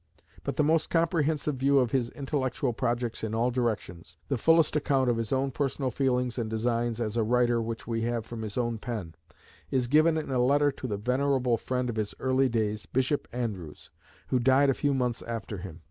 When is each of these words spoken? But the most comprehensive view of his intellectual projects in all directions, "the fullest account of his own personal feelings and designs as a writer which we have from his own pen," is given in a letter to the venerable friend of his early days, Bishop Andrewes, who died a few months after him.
But 0.43 0.55
the 0.57 0.63
most 0.63 0.89
comprehensive 0.89 1.57
view 1.57 1.77
of 1.77 1.91
his 1.91 2.09
intellectual 2.09 2.73
projects 2.73 3.23
in 3.23 3.35
all 3.35 3.51
directions, 3.51 4.17
"the 4.29 4.37
fullest 4.39 4.75
account 4.75 5.11
of 5.11 5.17
his 5.17 5.31
own 5.31 5.51
personal 5.51 5.91
feelings 5.91 6.39
and 6.39 6.49
designs 6.49 6.99
as 6.99 7.17
a 7.17 7.23
writer 7.23 7.61
which 7.61 7.85
we 7.85 8.01
have 8.01 8.25
from 8.25 8.41
his 8.41 8.57
own 8.57 8.79
pen," 8.79 9.13
is 9.69 9.85
given 9.85 10.17
in 10.17 10.31
a 10.31 10.39
letter 10.39 10.71
to 10.71 10.87
the 10.87 10.97
venerable 10.97 11.55
friend 11.55 11.87
of 11.87 11.97
his 11.97 12.15
early 12.19 12.49
days, 12.49 12.87
Bishop 12.87 13.27
Andrewes, 13.31 13.91
who 14.29 14.39
died 14.39 14.71
a 14.71 14.73
few 14.73 14.95
months 14.95 15.21
after 15.21 15.59
him. 15.59 15.79